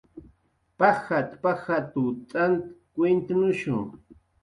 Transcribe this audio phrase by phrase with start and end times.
[0.79, 1.95] "Pajat"" pajat""w
[2.29, 2.57] t'ant
[2.93, 3.77] kuytnushu"